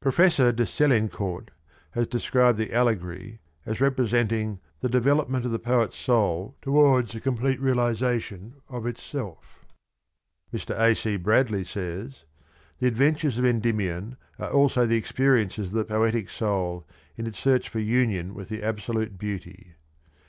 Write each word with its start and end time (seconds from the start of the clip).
Professor 0.00 0.50
de 0.50 0.64
Selincourt^ 0.64 1.50
has 1.92 2.08
described 2.08 2.58
the 2.58 2.72
allegory 2.74 3.38
ueflniuons 3.64 3.70
as 3.70 3.80
representing" 3.80 4.58
the 4.80 4.88
development 4.88 5.44
of 5.44 5.52
the 5.52 5.58
poet's 5.60 5.94
soul 5.96 6.56
towards 6.60 7.14
a 7.14 7.20
complete 7.20 7.60
realisation 7.60 8.54
of 8.68 8.86
itself." 8.86 9.64
Mr. 10.52 10.76
A. 10.76 10.96
C. 10.96 11.16
Bradley 11.16 11.62
says^:" 11.62 12.24
The 12.80 12.88
adventures 12.88 13.38
of 13.38 13.44
Endymion 13.44 14.16
are 14.36 14.50
also 14.50 14.84
the 14.84 14.96
experiences 14.96 15.66
of 15.68 15.74
the 15.74 15.84
poetic 15.84 16.28
soul 16.28 16.84
in 17.16 17.28
its 17.28 17.38
search 17.38 17.68
for 17.68 17.78
union 17.78 18.32
^ 18.32 18.32
with 18.34 18.48
the^absolute 18.48 19.16
Beauty." 19.16 19.74